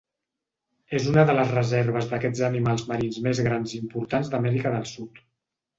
És 0.99 1.05
una 1.11 1.25
de 1.31 1.35
les 1.39 1.51
reserves 1.57 2.09
d'aquests 2.15 2.43
animals 2.49 2.87
marins 2.95 3.23
més 3.29 3.45
grans 3.51 3.77
i 3.79 3.83
importants 3.85 4.35
d'Amèrica 4.35 4.77
del 4.81 4.93
Sud. 4.97 5.25